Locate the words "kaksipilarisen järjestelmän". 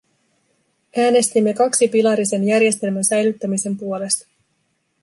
1.53-3.03